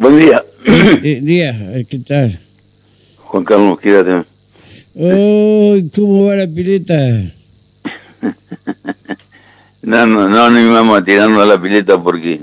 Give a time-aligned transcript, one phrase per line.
[0.00, 0.42] Buen día.
[0.64, 2.40] Eh, día, eh, ¿qué tal?
[3.18, 4.26] Juan Carlos, quédate.
[4.98, 6.96] Oh, ¿cómo va la pileta?
[9.82, 12.40] No, no, no, no vamos a tirarnos a la pileta porque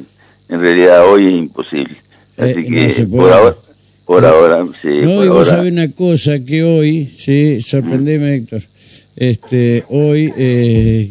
[0.50, 1.96] en realidad hoy es imposible.
[2.38, 3.56] Eh, Así que por ahora,
[4.06, 5.58] por ahora, sí, No, por y vos ahora.
[5.58, 8.62] sabés una cosa, que hoy, sí, sorprendeme Héctor,
[9.18, 11.10] este, hoy, eh,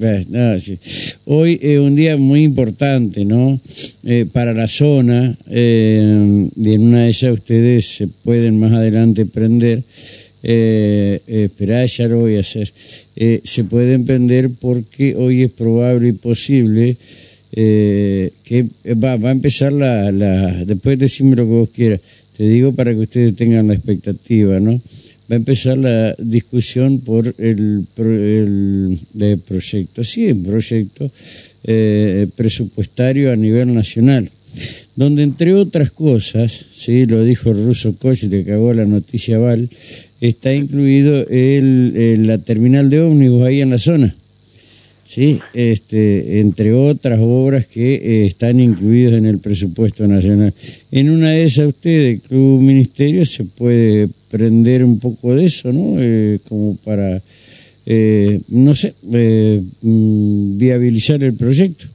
[0.00, 0.78] eh, no, sí.
[1.24, 3.60] hoy es un día muy importante, ¿no?
[4.04, 9.26] Eh, para la zona, eh, y en una de ellas ustedes se pueden más adelante
[9.26, 9.82] prender,
[10.44, 12.72] eh, esperá, ya lo voy a hacer,
[13.16, 16.96] eh, se pueden prender porque hoy es probable y posible
[17.50, 22.00] eh, que va, va a empezar la, la, después decime lo que vos quieras,
[22.36, 24.80] te digo para que ustedes tengan la expectativa, ¿no?
[25.30, 31.08] Va a empezar la discusión por el, el, proyecto, sí, el proyecto
[31.62, 34.28] eh, presupuestario a nivel nacional,
[34.96, 39.68] donde entre otras cosas, sí, lo dijo el ruso Koch, le cagó la noticia Val,
[40.20, 44.16] está incluido el- la terminal de ómnibus ahí en la zona.
[45.08, 50.54] Sí, este, entre otras obras que eh, están incluidas en el presupuesto nacional.
[50.92, 55.96] En una de esas ustedes, Club Ministerio, se puede prender un poco de eso, ¿no?
[55.98, 57.20] Eh, como para,
[57.86, 61.86] eh, no sé, eh, mm, viabilizar el proyecto.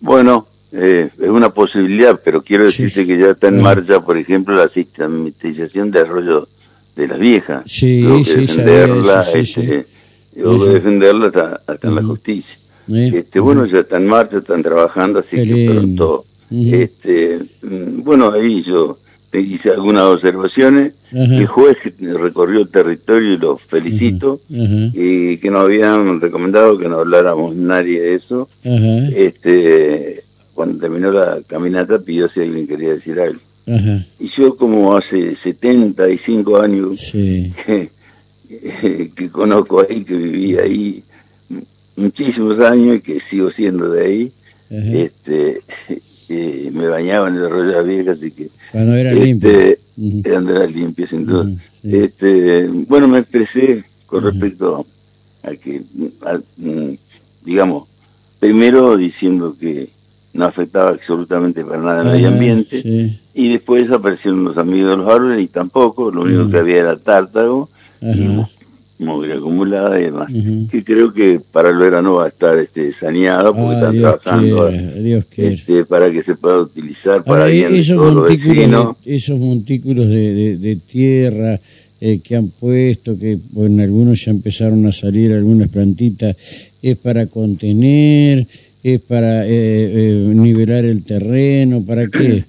[0.00, 2.84] Bueno, eh, es una posibilidad, pero quiero Sí.
[2.84, 6.48] decirte que ya está en marcha, por ejemplo, la sistematización de arroyo
[6.96, 7.62] de las viejas.
[7.66, 9.86] Sí, Tengo que sí, defenderla, sabía eso, sí, este,
[10.34, 10.68] sí.
[10.72, 12.54] defenderla hasta, hasta en la justicia.
[12.92, 13.10] ¿eh?
[13.16, 16.24] Este, bueno, ya está en marcha, están trabajando, así que pronto.
[16.50, 16.74] Ujú.
[16.74, 18.98] este, mm, bueno, ahí yo
[19.32, 20.94] hice algunas observaciones.
[21.12, 21.34] Ajá.
[21.34, 24.40] El juez recorrió el territorio y lo felicito.
[24.48, 28.48] Y que nos habían recomendado que no habláramos nadie de eso.
[28.64, 30.22] Este,
[30.54, 33.40] cuando terminó la caminata pidió si alguien quería decir algo.
[34.18, 37.90] Y yo como hace 75 años sí, que,
[39.14, 41.04] que conozco ahí, que viví ahí
[41.96, 44.32] muchísimos años y que sigo siendo de ahí,
[44.70, 45.60] este
[46.28, 49.50] eh, me bañaba en el arroyo de la vieja, así que Cuando era este, limpio.
[49.96, 50.20] Ujú.
[50.24, 51.42] era donde era limpio sin duda.
[51.44, 51.96] Ujú, sí.
[51.96, 54.30] este, bueno, me expresé con Ujú.
[54.30, 54.86] respecto
[55.42, 55.82] a que,
[56.26, 56.90] a- mm,
[57.44, 57.88] digamos,
[58.40, 59.88] primero diciendo que
[60.34, 64.96] no afectaba absolutamente para nada el medio ambiente, sí, y después aparecieron los amigos de
[64.98, 67.68] los árboles y tampoco, lo único que había era tártago
[68.00, 68.28] y
[68.98, 70.28] mugre acumulada y demás.
[70.70, 74.20] Que creo que para el verano va a estar este saneado porque Ah, están Dios
[74.22, 75.50] trabajando quiera, Dios quiera.
[75.54, 78.96] este, para que se pueda utilizar para Ahora, bien esos montículos, vecinos.
[79.04, 81.60] de, esos montículos de, de- de tierra
[82.00, 86.36] eh, que han puesto, que bueno, algunos ya empezaron a salir algunas plantitas,
[86.82, 88.46] es para contener,
[88.84, 92.44] es para eh, eh, nivelar el terreno, ¿para qué?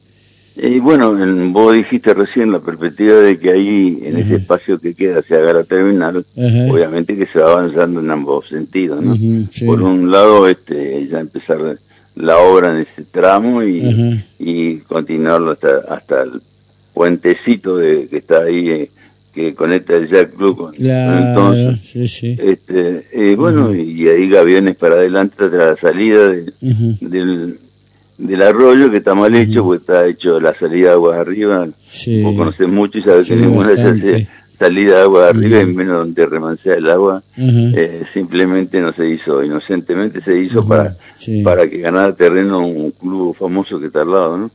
[0.61, 4.35] Y bueno, en- vos dijiste recién la perspectiva de que ahí, en ese Ujú.
[4.37, 6.25] espacio que queda hacia la terminal,
[6.69, 9.15] obviamente que se va avanzando en ambos sentidos, ¿no?
[9.51, 9.65] Sí.
[9.65, 11.77] Por un lado, este, ya empezar
[12.15, 16.41] la obra en ese tramo y, y continuarlo hasta, hasta el
[16.93, 18.89] puentecito de, que está ahí, eh,
[19.33, 21.79] que conecta el Jack Club con, Claro, Thompson.
[21.83, 22.37] sí, sí.
[22.37, 26.51] Este, eh, bueno, y ahí gaviones para adelante hasta la salida de-
[26.99, 27.59] del,
[28.19, 31.67] del arroyo, que está mal hecho, porque está hecho la salida de aguas arriba.
[31.81, 32.21] sí.
[32.21, 34.27] Vos conocés mucho y sabés Sí, que ninguna se
[34.59, 35.69] salida de agua arriba, Ujú.
[35.69, 37.23] en menos donde remansea el agua.
[37.37, 41.41] Eh, simplemente no se hizo, inocentemente se hizo para, sí.
[41.43, 44.51] para que ganara terreno un club famoso que está al lado, ¿no?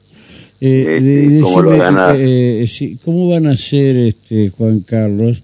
[0.61, 2.13] Eh, Este, de- ¿cómo lo gana?
[2.17, 5.43] eh, sí, ¿Cómo van a hacer, este, Juan Carlos,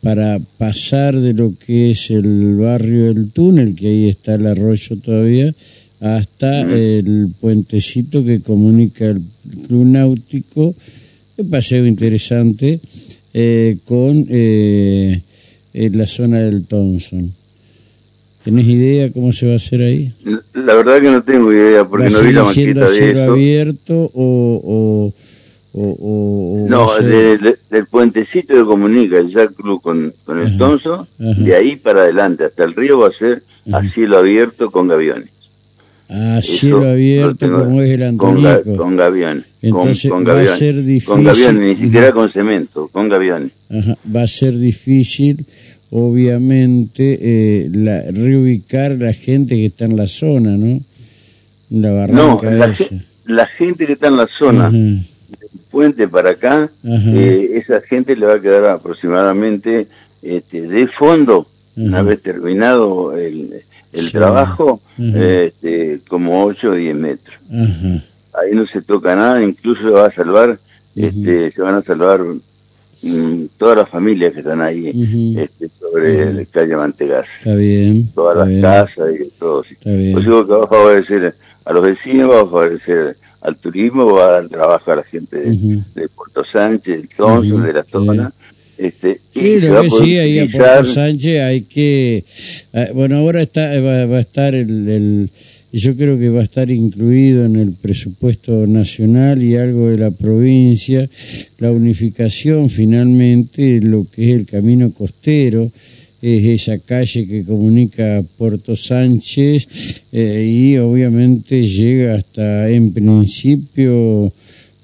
[0.00, 4.96] para pasar de lo que es el barrio del túnel, que ahí está el arroyo
[5.04, 5.52] todavía,
[6.00, 9.20] hasta el puentecito que comunica el
[9.66, 10.74] Club Náutico,
[11.36, 12.80] un paseo interesante,
[13.34, 15.20] eh, con eh,
[15.74, 17.32] la zona del Thompson?
[18.44, 20.12] ¿Tenés idea cómo se va a hacer ahí?
[20.54, 23.24] La verdad que no tengo idea, porque ¿Va a no vi la maqueta a de
[23.24, 25.12] abierto o, o,
[25.72, 30.38] o, o- o No, de- de- del puentecito que comunica el Jack Club con, con
[30.40, 31.40] el Ajá, Thompson, ajá.
[31.42, 35.28] de ahí para adelante hasta el río va a ser a cielo abierto con gaviones.
[36.08, 38.76] A Eso cielo lo abierto como es el con, Antonico.
[38.76, 41.06] con con- Entonces con, va a ser difícil.
[41.08, 43.52] Con gaviones, ni siquiera con cemento, con gaviones.
[43.70, 45.44] Ajá, Va a ser difícil,
[45.90, 50.80] obviamente, eh, la, reubicar la gente que está en la zona, ¿no?
[51.70, 55.04] La No, barranca la, ge- la gente que está en la zona, Ajá, del
[55.70, 59.86] puente para acá, eh, esa gente le va a quedar aproximadamente
[60.22, 61.46] este, de fondo,
[61.76, 62.08] una Ajá.
[62.08, 63.52] vez terminado el,
[63.92, 64.12] el Sí.
[64.12, 67.36] trabajo, este, como 8 o 10 metros.
[67.50, 70.58] ahí no se toca nada, incluso se va a salvar,
[70.94, 72.20] este, se van a salvar
[73.02, 77.26] mm, todas las familias que están ahí este, sobre la calle Mantegas.
[77.38, 78.12] Está bien.
[78.14, 79.64] Todas las casas y todo.
[79.68, 80.12] Está bien.
[80.12, 84.24] Pues digo que va a favorecer a los vecinos, va a favorecer al turismo, va
[84.24, 88.32] a dar trabajo a la gente de, Puerto Sánchez, del de la zona.
[88.78, 92.24] Este, sí, lo que sí, ahí a Puerto Sánchez hay que...
[92.72, 95.30] Eh, bueno, ahora está va, a estar el, el,
[95.72, 100.12] Yo creo que va a estar incluido en el presupuesto nacional y algo de la
[100.12, 101.10] provincia,
[101.58, 105.72] la unificación finalmente, lo que es el camino costero,
[106.22, 109.68] es esa calle que comunica Puerto Sánchez
[110.12, 114.32] eh, y obviamente llega hasta, en principio,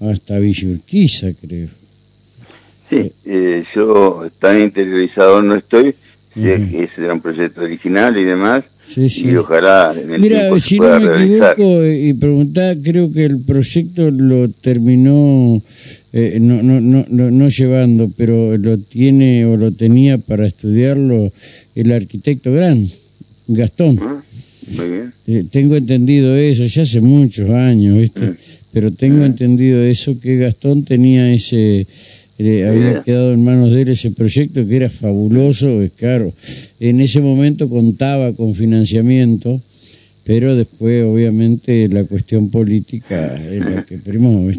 [0.00, 1.83] hasta Villurquiza, creo.
[2.94, 5.94] Sí, eh, yo tan interiorizado no estoy,
[6.34, 8.64] sé que ese era un proyecto original y demás,
[8.96, 14.10] y ojalá en el Mira, si no me equivoco y preguntaba, creo que el proyecto
[14.10, 15.60] lo terminó
[16.16, 21.32] eh, no, no, no, no, llevando, pero lo tiene o lo tenía para estudiarlo
[21.74, 22.88] el arquitecto Gran,
[23.48, 23.98] Gastón.
[24.00, 24.22] Ah,
[24.76, 25.12] muy bien.
[25.26, 28.34] Eh, tengo entendido eso, ya hace muchos años, ¿viste?
[28.72, 31.88] Pero tengo entendido eso, que Gastón tenía ese
[32.38, 36.32] había quedado en manos de él ese proyecto que era fabuloso, es claro.
[36.80, 39.60] En ese momento contaba con financiamiento,
[40.24, 44.50] pero después obviamente la cuestión política es la que primó,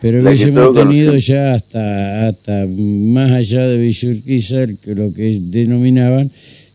[0.00, 6.30] Pero hubiésemos tenido ya hasta hasta más allá de Villurquiza lo que denominaban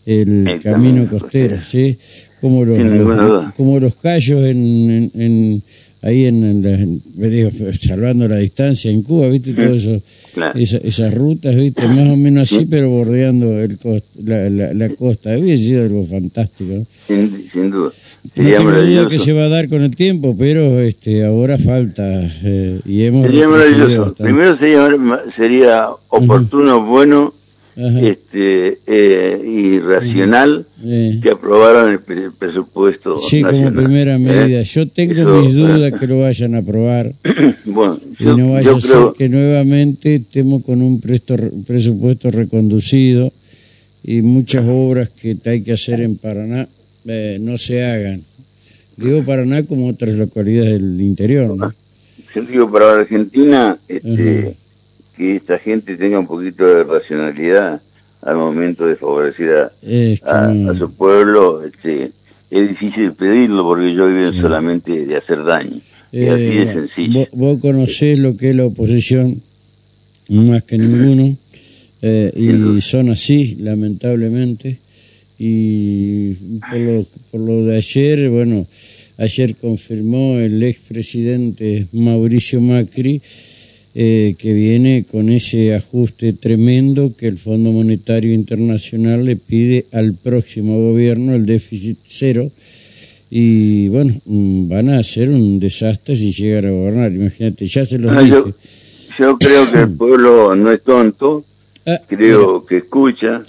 [0.05, 1.97] el, camino costero, ¿sí?
[2.41, 5.61] Como los, como los callos en
[6.07, 7.01] ahí en,
[7.79, 9.53] salvando la distancia en Cuba, ¿viste?
[9.53, 10.01] Todo eso,
[10.55, 11.85] esas rutas, ¿viste?
[11.87, 13.77] Más o menos así, pero bordeando el
[14.23, 15.33] la, la, costa.
[15.33, 16.85] Había sido algo fantástico.
[17.07, 17.91] Sin, sin duda.
[18.35, 22.03] No tengo que se va a dar con el tiempo, pero este ahora falta
[22.43, 24.15] eh, y hemos sería maravilloso.
[24.15, 24.89] Primero sería,
[25.35, 27.33] sería oportuno, bueno
[27.77, 34.19] este eh, y racional que aprobaron el, presupuesto sí como primera ¿eh?
[34.19, 34.63] medida.
[34.63, 37.13] Yo tengo mis dudas que lo vayan a aprobar.
[37.65, 43.31] Bueno y no vaya a ser que nuevamente estemos con un presupuesto reconducido
[44.03, 46.67] y muchas obras que hay que hacer en Paraná
[47.05, 48.23] eh, no se hagan.
[48.95, 51.73] Digo Paraná como otras localidades del interior ¿no?
[52.33, 54.55] yo digo para Argentina este
[55.17, 57.81] que esta gente tenga un poquito de racionalidad
[58.21, 59.71] al momento de favorecer
[60.23, 61.63] a, su pueblo.
[61.63, 62.11] Este,
[62.51, 65.81] es difícil pedirlo porque ellos viven solamente de hacer daño.
[66.11, 67.27] y así de eh, sencillo.
[67.33, 69.41] Vos, conocés lo que es la oposición
[70.29, 71.35] más que ninguno
[72.01, 74.77] eh, y son así, lamentablemente.
[75.39, 78.65] Y por lo, por lo de ayer, bueno,
[79.17, 83.21] ayer confirmó el expresidente Mauricio Macri
[83.99, 90.13] eh, que viene con ese ajuste tremendo que el Fondo Monetario Internacional le pide al
[90.13, 92.51] próximo gobierno, el déficit cero,
[93.31, 97.97] y bueno, mm, van a hacer un desastre si llegan a gobernar, imagínate, ya se
[97.97, 98.43] lo ah, dije.
[99.17, 101.43] Yo, creo que el pueblo no es tonto,
[101.87, 103.41] ah, creo que escucha,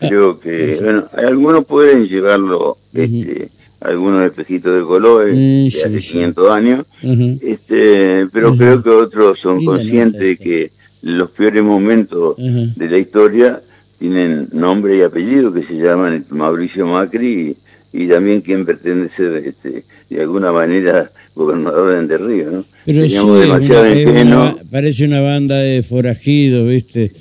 [0.00, 3.50] ah, creo que, bueno, algunos pueden llevarlo, este,
[3.84, 10.20] algunos espejitos de colores de hace 500 años, este, pero creo que otros son conscientes
[10.20, 10.70] de que
[11.02, 13.60] los peores momentos de la historia
[13.98, 17.56] tienen nombre y apellido que se llaman Mauricio Macri
[17.92, 22.64] y, también quien pretende ser este, de alguna manera gobernador de Entre ¿no?
[22.84, 27.12] Pero demasiado parece una banda de forajidos, ¿viste?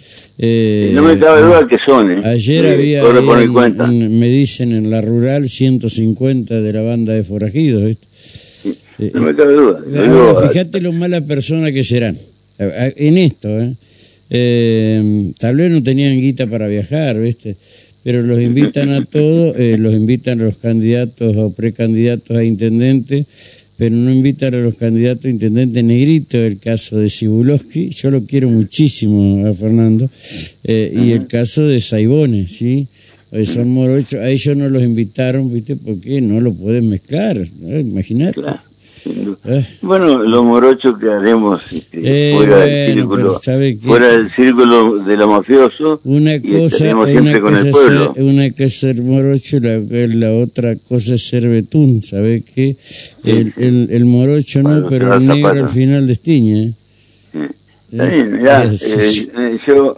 [0.44, 2.12] Eh, no me cabe duda que son.
[2.12, 2.22] ¿eh?
[2.26, 7.84] Ayer había, me dicen en la rural, 150 de la banda de forajidos.
[7.84, 8.08] ¿viste?
[8.98, 10.48] Eh, no me cabe duda.
[10.50, 12.18] fíjate lo mala persona que serán.
[12.58, 13.50] En esto,
[14.30, 15.32] ¿eh?
[15.38, 17.56] tal vez no tenían guita para viajar, ¿viste?
[18.04, 23.28] Pero los invitan a todos, los invitan a los candidatos o precandidatos a intendente
[23.82, 28.24] pero no invitar a los candidatos a intendente negrito, el caso de Sibulowski, yo lo
[28.28, 30.08] quiero muchísimo a Fernando,
[30.64, 32.88] eh, y el caso de Saibone, ¿sí?
[33.66, 35.78] Morochos, a ellos no los invitaron, ¿viste?
[35.78, 38.40] Porque no lo pueden mezclar, imagínate.
[39.06, 39.66] Eh.
[39.82, 43.42] Bueno, lo morocho que haremos este, eh, fuera, del círculo,
[43.82, 48.14] fuera del círculo de lo mafioso una cosa, una el pueblo.
[48.18, 52.76] una cosa es ser morocho, la, la otra cosa es ser betún, ¿sabes qué?
[53.24, 56.64] El, el, el, morocho no, pero el negro al final destiñe.
[56.64, 56.74] ¿eh?
[57.32, 57.40] Sí.
[57.92, 58.72] Está bien, mirá,
[59.68, 59.98] yo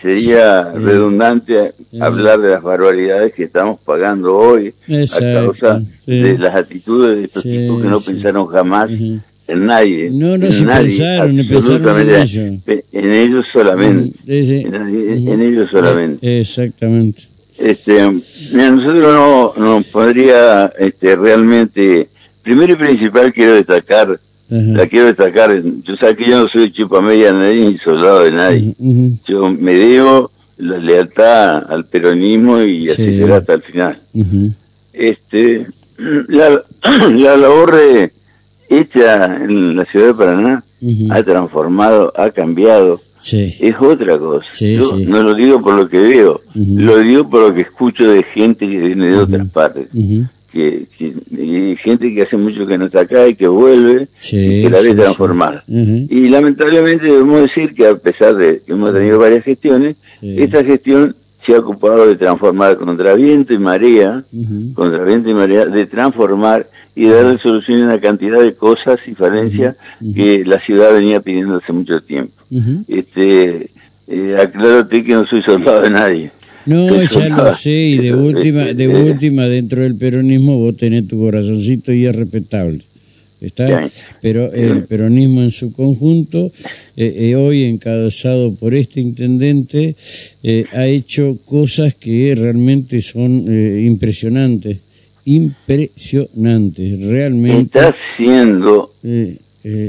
[0.00, 7.18] sería redundante hablar de las barbaridades que estamos pagando hoy a causa de las actitudes
[7.18, 10.10] de estos tipos que no pensaron jamás en nadie.
[10.10, 12.60] No, no se pensaron, pensaron en ellos.
[12.92, 14.18] En ellos solamente.
[14.26, 16.40] En, ellos solamente.
[16.40, 17.22] Exactamente.
[17.58, 18.02] Este,
[18.52, 22.08] nosotros no, no podría este, realmente,
[22.42, 25.62] primero y principal quiero destacar la quiero destacar.
[25.62, 28.74] Yo sé que yo no soy chupamedia de nadie ni soldado de nadie.
[29.26, 33.98] Yo me debo la lealtad al peronismo y así será hasta el final.
[34.92, 35.66] Este,
[36.28, 36.62] la,
[37.10, 37.74] la labor
[38.68, 40.64] hecha en la ciudad de Paraná
[41.10, 43.00] ha transformado, ha cambiado.
[43.58, 44.44] Es otra cosa.
[44.76, 48.22] Yo no lo digo por lo que veo, lo digo por lo que escucho de
[48.22, 49.88] gente que viene de otras partes
[50.54, 54.70] que, y gente que hace mucho que no está acá y que vuelve y que
[54.70, 55.64] la ve transformada.
[55.66, 61.16] Y lamentablemente debemos decir que a pesar de que hemos tenido varias gestiones, esta gestión
[61.44, 64.22] se ha ocupado de transformar contra viento y marea,
[64.74, 69.00] contra viento y marea, de transformar y de darle solución a una cantidad de cosas
[69.06, 69.76] y falencias
[70.14, 72.32] que la ciudad venía pidiendo hace mucho tiempo.
[72.86, 73.70] este
[74.06, 76.30] eh, Aclárate que no soy soldado de nadie.
[76.66, 81.20] No, ya lo sé, y de última, de última, dentro del peronismo vos tenés tu
[81.20, 82.80] corazoncito y es respetable.
[83.40, 83.90] ¿Está?
[84.22, 86.50] Pero el peronismo en su conjunto,
[86.96, 89.96] eh, eh, hoy encabezado por este intendente,
[90.42, 93.44] eh, ha hecho cosas que realmente son
[93.84, 94.78] impresionantes.
[95.26, 97.78] Impresionantes, realmente.
[97.78, 98.92] Está haciendo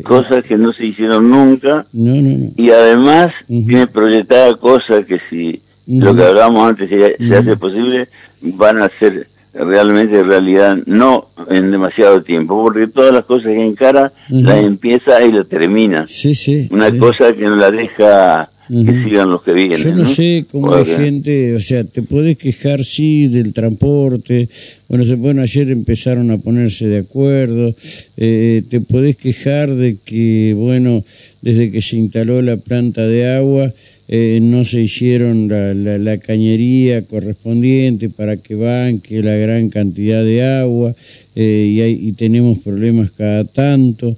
[0.03, 1.85] cosas que no se hicieron nunca.
[1.93, 2.51] No, no, no.
[2.57, 8.07] Y además tiene proyectada cosas que si lo que hablábamos antes, si se hace posible,
[8.41, 14.11] van a ser realmente realidad no en demasiado tiempo, porque todas las cosas que encara
[14.29, 16.05] las empieza y las termina.
[16.07, 16.67] Sí, sí.
[16.71, 19.77] Una cosa que no la deja que sigan los que vienen.
[19.77, 24.49] Yo no, sé cómo hay gente, o sea, te puedes quejar, sí, del transporte,
[24.87, 27.75] bueno, se, bueno ayer empezaron a ponerse de acuerdo,
[28.17, 31.03] eh, te podés quejar de que, bueno,
[31.41, 33.73] desde que se instaló la planta de agua,
[34.07, 40.43] eh, no se hicieron la, la, cañería correspondiente para que banque la gran cantidad de
[40.43, 40.93] agua
[41.35, 44.15] eh, y, hay, y tenemos problemas cada tanto.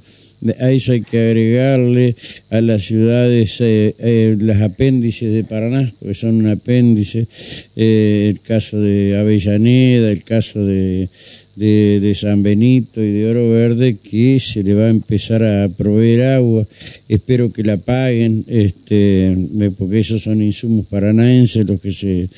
[0.60, 2.16] A eso hay que agregarle
[2.52, 7.28] a las ciudades eh, las apéndices de Paraná, porque son un apéndice,
[7.76, 11.10] el caso de Avellaneda, el caso de,
[11.56, 15.70] de, de, San Benito y de Oro Verde que se le va a empezar a
[15.70, 16.68] proveer agua.
[17.10, 19.36] Espero que la paguen, este,
[19.76, 22.30] porque esos son insumos paranaenses los que se,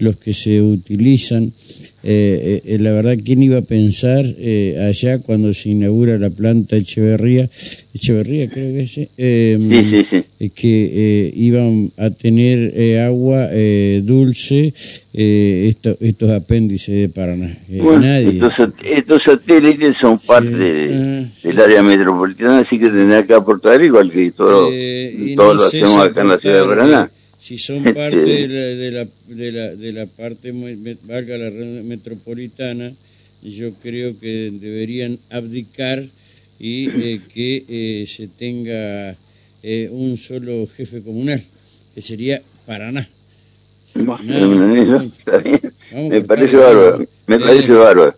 [0.00, 1.52] los que se utilizan.
[2.02, 6.76] Eh, eh, la verdad, ¿quién iba a pensar eh, allá cuando se inaugura la planta
[6.76, 7.50] Echeverría,
[7.92, 13.48] Echeverría creo que es, em, que iban a tener agua
[14.02, 14.72] dulce
[15.12, 17.58] estos apéndices de Paraná?
[17.68, 18.40] nadie.
[18.82, 24.32] Estos, satélites son parte ah, del área metropolitana, así que tendrá que aportar igual que
[24.32, 24.70] todo,
[25.36, 27.10] todo lo hacemos acá en la ciudad de Paraná
[27.50, 30.52] si son parte de la, de la, de la, de la parte,
[31.02, 32.92] valga la red metropolitana,
[33.42, 36.04] yo creo que deberían abdicar
[36.60, 39.16] y eh, que eh, se tenga
[39.64, 41.42] eh, un solo jefe comunal,
[41.92, 43.08] que sería Paraná.
[43.96, 44.04] me
[46.20, 48.14] parece bárbaro, me parece bárbaro.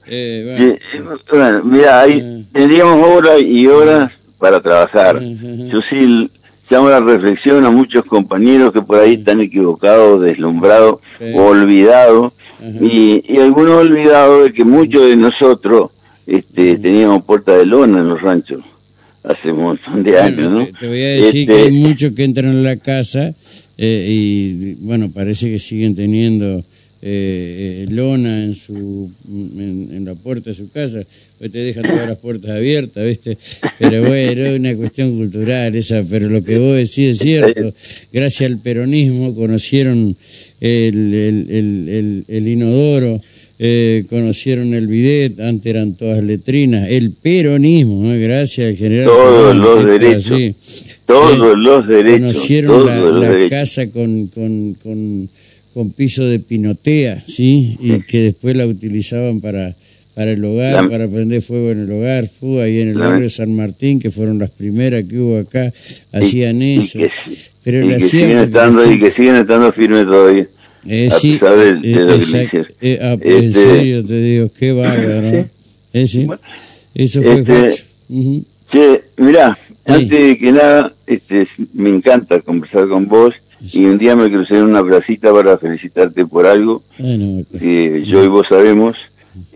[1.31, 5.23] bueno, mira, ahí tendríamos horas y horas para trabajar.
[5.23, 6.29] Yo sí
[6.71, 11.01] llamo la reflexión a muchos compañeros que por ahí están equivocados, deslumbrados
[11.35, 12.33] o olvidados,
[12.81, 15.91] y, y, algunos olvidados de que muchos de nosotros
[16.27, 18.63] este, teníamos puerta de lona en los ranchos
[19.25, 20.67] hace un montón de años, ¿no?
[20.79, 23.35] Te, voy a decir que hay este, muchos que entran en la casa
[23.79, 26.65] eh, y, bueno, parece que siguen teniendo
[27.05, 31.03] eh, lona en su en, la puerta de su casa,
[31.39, 33.39] pues te dejan todas las puertas abiertas, ¿viste?
[33.79, 37.75] Pero bueno, es una cuestión cultural esa, pero lo que vos decís es cierto.
[38.13, 40.17] Gracias al peronismo conocieron
[40.61, 43.21] el, el, el, inodoro,
[43.59, 49.07] eh, conocieron el bidet, antes eran todas letrinas, el peronismo, gracias al general.
[49.07, 50.55] Todos los derechos.
[51.05, 52.21] Todos los derechos.
[52.21, 55.29] Conocieron la, casa con, con, con
[55.73, 57.79] con piso de pinotea, ¿sí?
[57.81, 59.75] Y que después la utilizaban para,
[60.15, 62.29] para el hogar, para prender fuego en el hogar.
[62.29, 65.73] Fue ahí en el barrio de San Martín, que fueron las primeras que hubo acá,
[66.13, 66.99] hacían eso.
[66.99, 67.11] Y que,
[67.63, 70.47] pero y que siguen estando, y que siguen estando firmes todavía.
[70.87, 75.49] Eh, sí, de, de eh, ah, En este, serio te digo, qué bárbaro, ¿no?
[75.93, 76.27] Eh, sí.
[76.95, 77.85] Eso fue este,
[78.73, 84.17] Che, mirá, antes de que nada, este, me encanta conversar con vos y un día
[84.17, 88.97] me crucé en una placita para felicitarte por algo que yo y vos sabemos,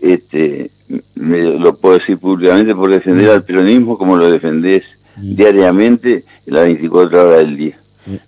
[0.01, 0.71] este,
[1.15, 4.83] me, lo puedo decir públicamente por defender al peronismo como lo defendés
[5.17, 7.77] diariamente en las 24 horas del día.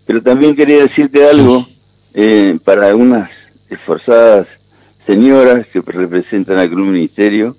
[0.05, 1.65] Pero también quería decirte algo
[2.13, 3.29] eh, para algunas
[3.69, 4.47] esforzadas
[5.05, 7.55] señoras que representan al Club Ministerio,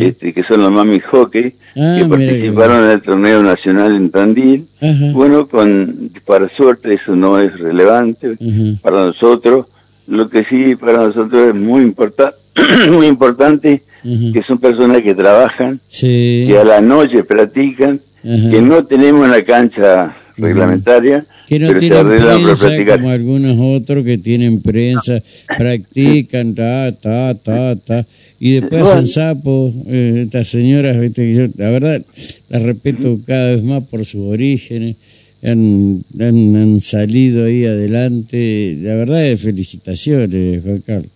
[0.00, 4.66] este, que son los Mami Hockey, ah, que participaron en el torneo nacional en Tandil.
[5.12, 8.36] Bueno, con, para suerte eso no es relevante
[8.82, 9.66] para nosotros.
[10.06, 12.34] Lo que sí para nosotros es muy, importa
[12.90, 19.26] muy importante, que son personas que trabajan, que a la noche practican, que no tenemos
[19.26, 25.22] una cancha reglamentaria, que no tienen prensa como algunos otros que tienen prensa,
[25.56, 28.06] practican, ta, ta, ta, ta,
[28.38, 29.72] y después hacen sapos.
[29.86, 31.34] Eh, estas señoras, ¿viste?
[31.34, 32.02] Yo, la verdad,
[32.48, 34.96] las respeto cada vez más por sus orígenes.
[35.44, 38.78] Han, han, salido ahí adelante.
[38.80, 41.10] La verdad es felicitaciones, Juan Carlos.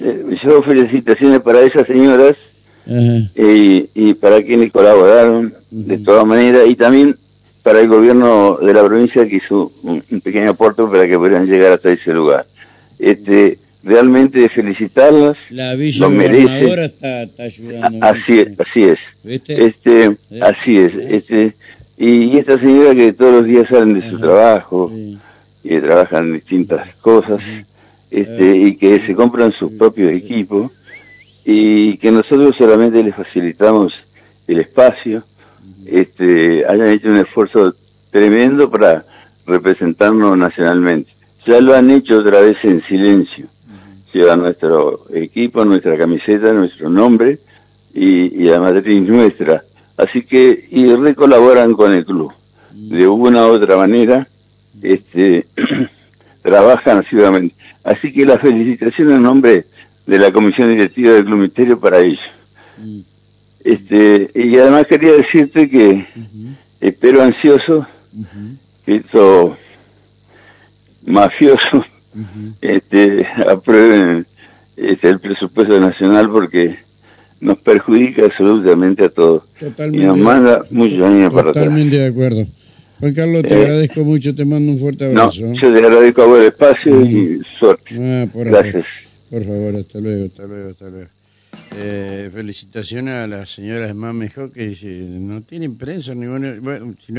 [0.00, 2.36] Eh, yo felicitaciones para esas señoras
[2.86, 7.16] eh, y para quienes colaboraron de todas maneras y también
[7.70, 11.74] para el gobierno de la provincia que hizo un, pequeño aporte para que pudieran llegar
[11.74, 12.44] hasta ese lugar.
[12.98, 16.84] Este, realmente felicitarlas, la Villa lo merece.
[16.84, 18.98] Está, está ayudando así es, así es.
[19.46, 20.40] Este, ¿Eh?
[20.40, 21.54] así es, este,
[21.96, 24.90] y, esta señora que todos los días salen de su trabajo
[25.62, 27.40] y trabajan en distintas cosas,
[28.10, 30.72] este, y que se compran sus propios equipos
[31.44, 33.92] y que nosotros solamente les facilitamos
[34.48, 35.22] el espacio
[35.86, 37.74] este, hayan hecho un esfuerzo
[38.10, 39.04] tremendo para
[39.46, 41.10] representarnos nacionalmente.
[41.46, 43.46] Ya lo han hecho otra vez en silencio.
[44.12, 47.38] Lleva nuestro equipo, nuestra camiseta, nuestro nombre
[47.94, 49.62] y, la matriz nuestra.
[49.96, 52.32] Así que, y recolaboran con el club.
[52.72, 54.26] De una u otra manera,
[54.82, 55.46] este,
[56.42, 57.54] trabajan asiduamente.
[57.84, 59.64] Así que la felicitación en nombre
[60.06, 62.20] de la Comisión Directiva del Club Misterio para ellos.
[63.64, 66.06] Este, y además quería decirte que
[66.80, 67.86] espero ansioso
[68.86, 69.56] que estos
[71.06, 71.84] mafiosos
[72.60, 74.26] este, aprueben
[74.76, 76.76] este, el presupuesto nacional porque
[77.40, 79.42] nos perjudica absolutamente a todos.
[79.92, 81.64] y nos manda muchos años para atrás.
[81.64, 82.46] Totalmente de acuerdo.
[83.00, 85.40] Juan Carlos, te eh, agradezco mucho, te mando un fuerte abrazo.
[85.42, 87.94] No, yo te agradezco a vos el espacio y suerte.
[87.98, 88.84] Ah, Gracias.
[89.30, 91.08] Por favor, hasta luego, hasta luego, hasta luego.
[91.72, 94.76] Eh, felicitaciones a las señoras más mejor que
[95.20, 97.12] no tienen prensa, ninguna, bueno, si